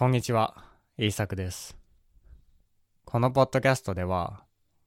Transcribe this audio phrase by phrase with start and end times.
[0.00, 0.56] こんにちは、
[0.96, 1.76] イーサクです。
[3.04, 4.44] このポッドキャストでは、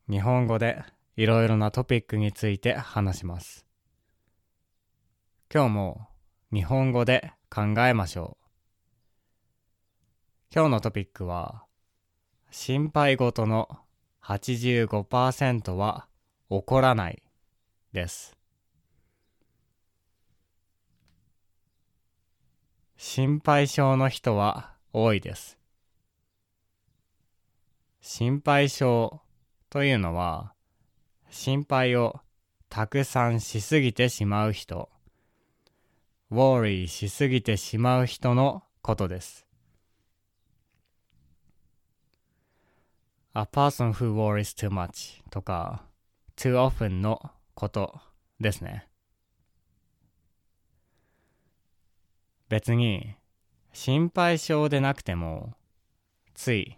[0.09, 0.82] 日本語で
[1.16, 3.67] いろいろなトピックについて話します。
[5.53, 6.07] 今日も
[6.51, 8.47] 日本語で考えましょう。
[10.52, 11.64] 今日のトピックは、
[12.50, 13.70] 心配事の
[14.23, 16.07] 85%は
[16.50, 17.21] 起こらない
[17.91, 18.36] です。
[22.98, 25.57] 心配性の人は多いです。
[28.00, 29.21] 心配性
[29.69, 30.54] というのは、
[31.29, 32.21] 心配を
[32.69, 34.89] たくさんしすぎてしまう人、
[36.31, 39.45] worry しすぎてしまう人のことです。
[43.35, 45.85] a person who worries too much とか
[46.35, 47.99] too often のこと
[48.39, 48.88] ですね。
[52.47, 53.16] 別に
[53.73, 55.55] 心配性でなくても
[56.35, 56.77] つい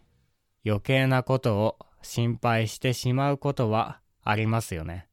[0.65, 5.07] 余計なことを心配してしまうことはありますよね。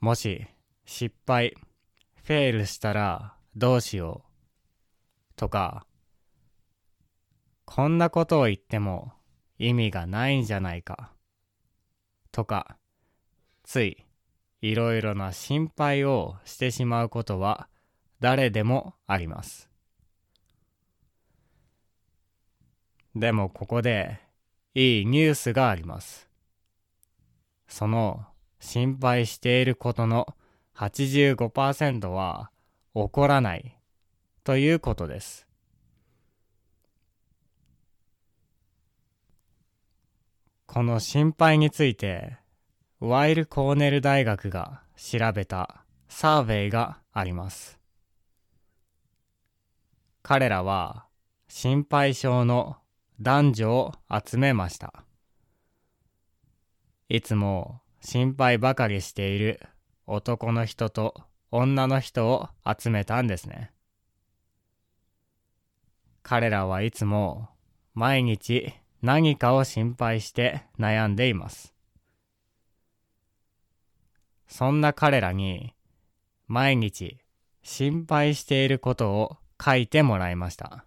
[0.00, 0.46] もし
[0.84, 1.54] 失敗、
[2.24, 5.86] フェールしたらどうしようとか、
[7.64, 9.12] こんなことを言っても
[9.58, 11.12] 意味がないんじゃないか
[12.30, 12.76] とか、
[13.64, 14.04] つい
[14.60, 17.68] いろいろな心配をしてしまうことは
[18.22, 19.68] 誰でもあります。
[23.16, 24.20] でもここで
[24.74, 26.28] いいニュースがあります。
[27.66, 28.24] その
[28.60, 30.36] 心配していることの
[30.76, 32.52] 85%は
[32.94, 33.76] 起こらない
[34.44, 35.48] ということです。
[40.66, 42.36] この心配について
[43.00, 47.81] ワイル・コーネル大学が調べたサーベイがあります。
[50.22, 51.06] 彼らは
[51.48, 52.76] 心配性の
[53.20, 55.04] 男女を集めました。
[57.08, 59.60] いつも心配ばかりしている
[60.06, 61.14] 男の人と
[61.50, 63.72] 女の人を集めたんですね。
[66.22, 67.48] 彼らはいつも
[67.94, 68.72] 毎日
[69.02, 71.74] 何かを心配して悩んでいます。
[74.46, 75.74] そんな彼らに
[76.46, 77.18] 毎日
[77.62, 80.84] 心配していることを書いてもらいました。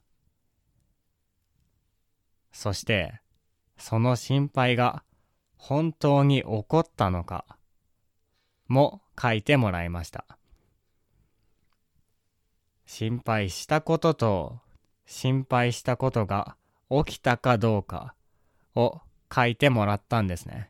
[2.52, 3.22] そして、
[3.78, 5.04] その心配が
[5.58, 7.58] 本当に起こったのか
[8.68, 10.26] も書いてもらいました。
[12.86, 14.60] 心配したことと
[15.06, 16.56] 心配したことが
[16.90, 18.16] 起きたかどうか
[18.76, 19.02] を
[19.34, 20.70] 書いてもらったんですね。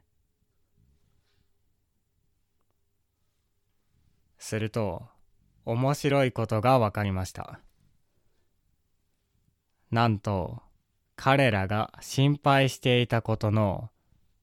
[4.38, 5.08] すると、
[5.66, 7.60] 面白いことが分かりました。
[9.96, 10.62] なんと、
[11.16, 13.92] 彼らが心配していたことの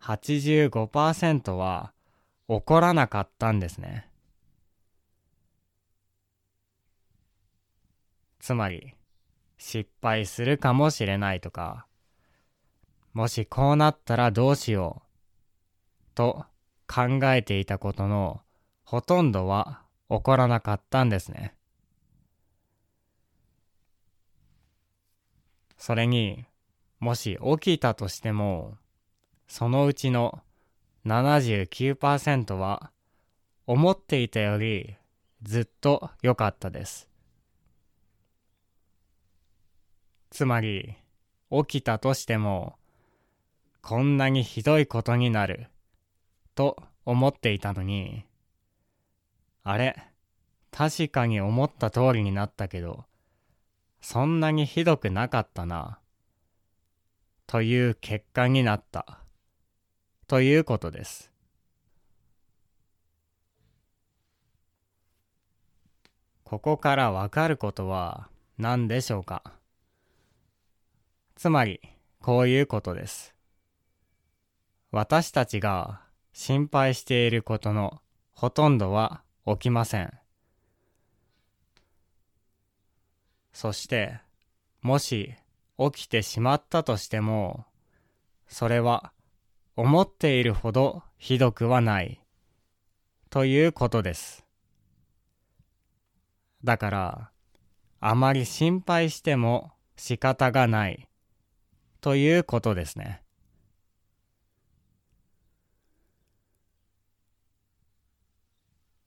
[0.01, 1.93] 85%は
[2.49, 4.09] 起こらなかったんですね。
[8.41, 8.95] つまり、
[9.59, 11.85] 失敗するかもしれないとか、
[13.13, 16.47] もしこうなったらどうしようと
[16.89, 18.41] 考えていたことの
[18.85, 21.55] ほとんどは起こらなかったんですね。
[25.85, 26.45] それに、
[27.01, 28.77] もし起きたとしても、
[29.49, 30.41] そのうちの
[31.05, 32.93] 79%は
[33.67, 34.95] 思っていたより
[35.43, 37.09] ずっと良かったです。
[40.31, 40.95] つまり、
[41.51, 42.77] 起きたとしても、
[43.81, 45.67] こんなにひどいことになる、
[46.55, 48.25] と思っていたのに、
[49.65, 49.97] あれ、
[50.71, 53.05] 確かに思った通りになったけど、
[54.03, 56.01] そんなにひどくなかったな、
[57.47, 59.21] という結果になった、
[60.27, 61.31] ということです。
[66.43, 69.43] ここからわかることは何でしょうか？
[71.37, 71.81] つまり、
[72.21, 73.35] こういうことです。
[74.91, 76.03] 私たちが
[76.33, 78.03] 心配していることの
[78.33, 80.13] ほとんどは起きません。
[83.53, 84.21] そして、
[84.81, 85.35] もし
[85.79, 87.67] 起きてしまったとしても、
[88.49, 89.13] それは
[89.77, 92.21] 思っているほどひどくはない、
[93.31, 94.45] ということです。
[96.65, 97.31] だから、
[98.01, 101.09] あまり心配しても仕方がない、
[102.01, 103.23] ということですね。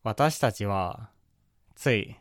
[0.03, 1.09] 私たちは、
[1.75, 2.15] つい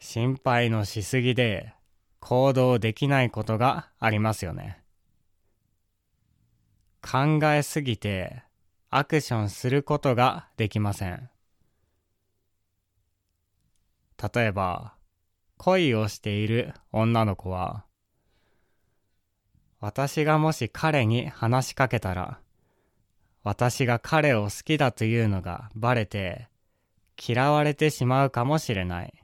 [0.00, 1.74] 心配のしすぎで
[2.20, 4.82] 行動できないことがありますよね。
[7.02, 8.42] 考えすぎて
[8.88, 11.28] アクションすることができません。
[14.34, 14.94] 例えば、
[15.58, 17.84] 恋をしている女の子は、
[19.80, 22.40] 私がもし彼に話しかけたら、
[23.42, 26.48] 私が彼を好きだというのがバレて
[27.18, 29.19] 嫌われてしまうかもしれない。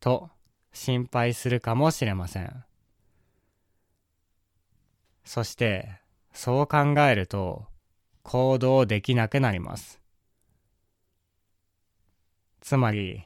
[0.00, 0.30] と
[0.72, 2.64] 心配するかもしれません。
[5.24, 6.00] そして
[6.32, 7.66] そう考えると
[8.22, 10.00] 行動できなくなります。
[12.60, 13.24] つまり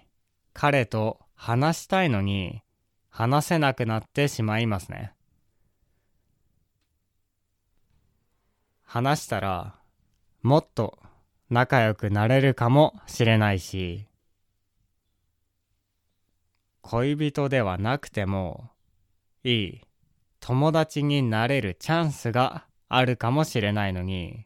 [0.52, 2.62] 彼と話したいのに
[3.08, 5.12] 話せなくなってしまいますね。
[8.82, 9.74] 話したら
[10.42, 10.98] もっと
[11.50, 14.06] 仲良くなれるかもしれないし
[16.86, 18.70] 恋人ではなくても
[19.42, 19.80] いい
[20.38, 24.44] 友達になれるチャンスがあるかもしれないのに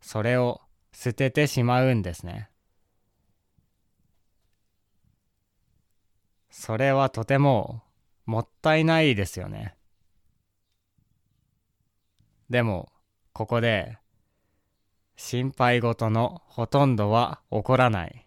[0.00, 0.62] それを
[0.92, 2.48] 捨ててしまうんですね。
[6.48, 7.82] それはとても
[8.24, 9.76] もったいないですよね。
[12.48, 12.90] でも
[13.34, 13.98] ここで
[15.16, 18.26] 心配事のほとんどは起こらない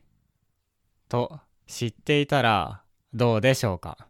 [1.10, 2.83] と知っていたら
[3.14, 4.08] どうでしょうか？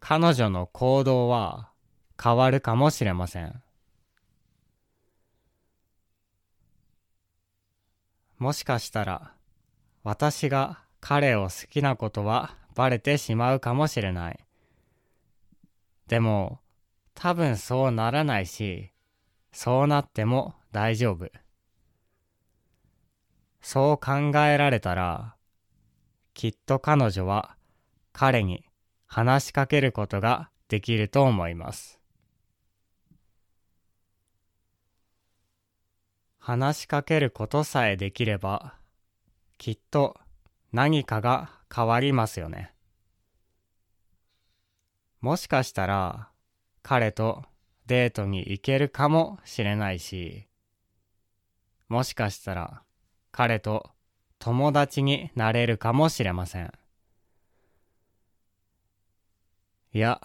[0.00, 1.70] 彼女の行動は
[2.22, 3.62] 変わるかもしれません。
[8.38, 9.32] もしかしたら
[10.04, 14.38] 私が彼を好きなことはバレてしまうかもしれない。
[16.06, 16.60] でも
[17.14, 18.92] 多分そうならないし、
[19.52, 21.30] そうなっても大丈夫。
[23.62, 25.35] そう考えられたら、
[26.36, 27.56] きっと彼女は
[28.12, 28.62] 彼に
[29.06, 31.98] 話しかけることができると思います。
[36.38, 38.74] 話しかけることさえできれば、
[39.56, 40.20] きっと
[40.72, 42.74] 何かが変わりますよね。
[45.22, 46.28] もしかしたら、
[46.82, 47.44] 彼と
[47.86, 50.46] デートに行けるかもしれないし、
[51.88, 52.82] もしかしたら
[53.32, 53.95] 彼と
[54.38, 56.72] 友達になれるかもしれません。
[59.92, 60.20] いや、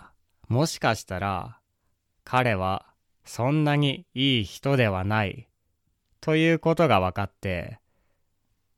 [0.47, 1.59] もしかしたら
[2.23, 2.85] 彼は
[3.23, 5.47] そんなにいい人ではない
[6.19, 7.79] ということが分かって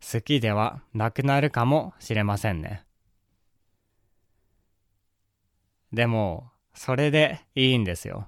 [0.02, 2.86] 好きではなくなるかもしれませんね。
[5.92, 8.28] でもそれでいいんですよ。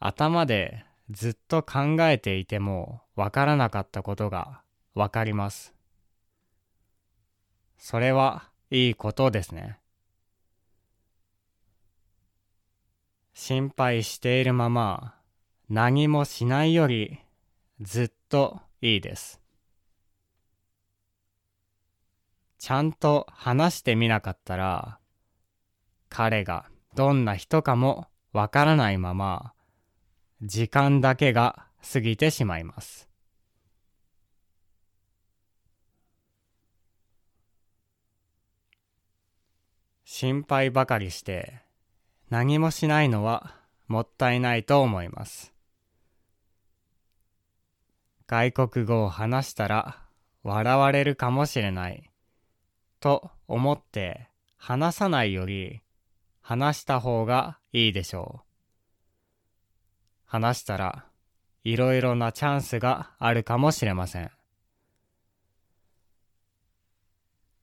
[0.00, 4.63] 頭でずっと考えていてもわからなかったことが
[4.94, 5.74] わかります。
[7.78, 9.78] それはいいことですね。
[13.34, 15.14] 心配しているまま
[15.68, 17.18] 何もしないより
[17.80, 19.40] ずっといいです。
[22.58, 24.98] ちゃんと話してみなかったら
[26.08, 29.52] 彼がどんな人かもわからないまま、
[30.42, 33.08] 時間だけが過ぎてしまいます。
[40.16, 41.54] 心配ばかりして
[42.30, 43.56] 何もしないのは
[43.88, 45.52] もったいないと思います。
[48.28, 49.98] 外国語を話したら
[50.44, 52.12] 笑われるかもしれない
[53.00, 55.80] と思って話さないより
[56.40, 58.46] 話した方がいいでしょう。
[60.26, 61.06] 話したら
[61.64, 64.30] いろいろなチャンスがあるかもしれません。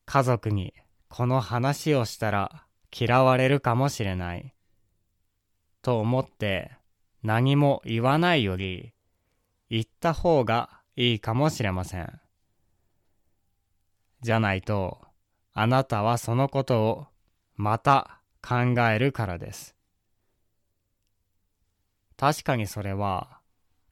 [0.04, 0.74] 家族に
[1.14, 4.54] この話をしたら嫌われるかもしれない。
[5.82, 6.70] と思って
[7.22, 8.94] 何も言わないより
[9.68, 12.18] 言った方がいいかもしれません。
[14.22, 15.02] じゃないと
[15.52, 17.06] あなたはそのことを
[17.56, 18.54] また考
[18.88, 19.76] えるからです。
[22.16, 23.38] 確かにそれは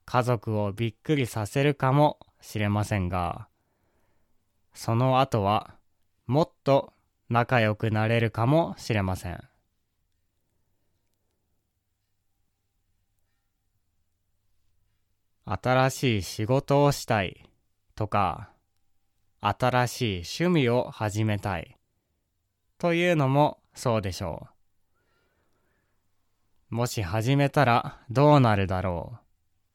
[0.05, 3.47] 家族をびっくりさせるかもしれませんが、
[4.73, 5.75] その後は
[6.25, 6.93] もっと
[7.31, 9.41] 仲良くなれるかもしれません。
[15.45, 17.49] 新しい仕事をしたい
[17.95, 18.51] とか、
[19.39, 21.77] 新しい趣味を始めたい
[22.77, 24.49] というのもそうでしょ
[26.69, 26.75] う。
[26.75, 29.13] もし始めたらどうなるだろ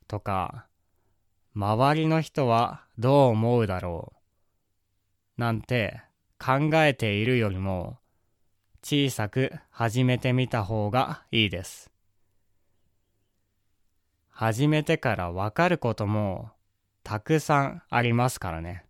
[0.02, 0.66] うとか、
[1.54, 4.12] 周りの人はどう思うだろ
[5.38, 6.02] うなんて
[6.38, 7.98] 考えているよりも
[8.82, 11.90] 小さく始めてみた方がいいです。
[14.30, 16.50] 始めてからわかることも
[17.02, 18.84] たくさんありますからね。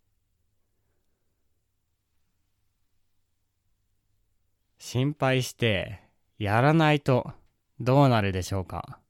[4.79, 6.03] 心配して
[6.39, 7.33] やらないと
[7.81, 9.01] どうなるでしょうか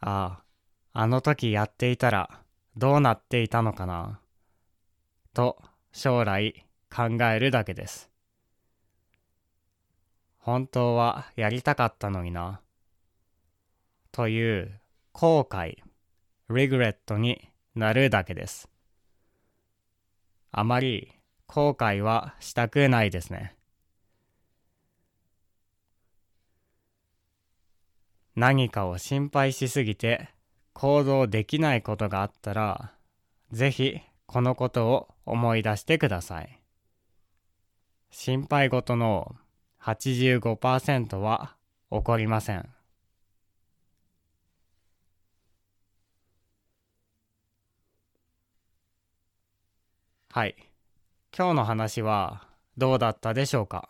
[0.00, 0.42] あ
[0.92, 2.42] あ、あの時やっていたら
[2.76, 4.20] どうなっていたのかな
[5.38, 5.56] と
[5.92, 8.10] 将来考えるだけです。
[10.36, 12.60] 本当はやりたかったのにな。
[14.10, 14.80] という
[15.12, 15.76] 後悔、
[16.50, 18.68] regret になるだけです。
[20.50, 21.12] あまり
[21.46, 23.54] 後悔はしたくないですね。
[28.34, 30.30] 何かを心配しすぎて
[30.72, 32.92] 行動できないことがあったら、
[33.52, 36.60] ぜひこのことを思い出してください。
[38.10, 39.36] 心配事の
[39.82, 41.56] 85%は
[41.90, 42.68] 起こりません。
[50.30, 50.56] はい。
[51.34, 53.88] 今日の話はどうだったでしょうか？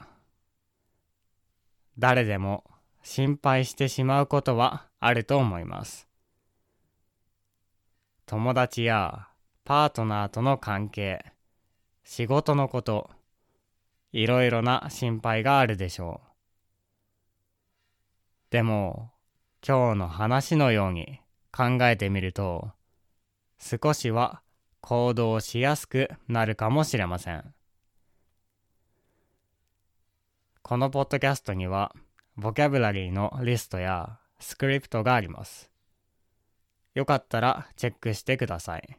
[1.98, 2.62] 誰でも
[3.02, 6.06] 心配してしまうことはあると思います。
[8.24, 9.26] 友達や
[9.68, 11.22] パートナーとの関係、
[12.02, 13.10] 仕事のこと、
[14.12, 16.28] いろいろな心配があるでしょう。
[18.48, 19.12] でも、
[19.62, 21.20] 今日の話のように
[21.52, 22.70] 考えてみると、
[23.58, 24.40] 少しは
[24.80, 27.44] 行動しやすくなるかもしれません。
[30.62, 31.94] このポッドキャストには、
[32.36, 35.70] ボキャブラリーのリストやスクリプトがあります。
[36.94, 38.98] よかったらチェックしてください。